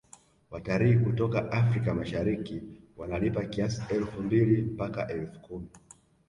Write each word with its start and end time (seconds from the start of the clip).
Watalii 0.51 0.97
kutoka 0.97 1.51
africa 1.51 1.87
mashariki 1.93 2.61
wanalipa 2.97 3.45
kiasi 3.45 3.81
elfu 3.93 4.21
mbili 4.23 4.61
mpaka 4.61 5.07
elfu 5.07 5.39
kumi 5.39 5.67